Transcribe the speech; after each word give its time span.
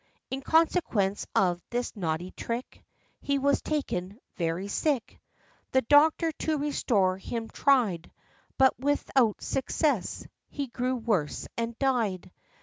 In 0.31 0.41
consequence 0.41 1.27
of 1.35 1.61
this 1.69 1.95
naughty 1.95 2.31
trick, 2.31 2.83
He 3.19 3.37
was 3.37 3.61
taken 3.61 4.17
very 4.35 4.67
sick. 4.67 5.21
The 5.73 5.83
doctor 5.83 6.31
to 6.31 6.57
restore 6.57 7.19
him 7.19 7.47
tried; 7.49 8.09
But 8.57 8.79
without 8.79 9.43
success: 9.43 10.25
he 10.49 10.65
grew 10.69 10.95
worse 10.95 11.47
and 11.55 11.77
died. 11.77 12.31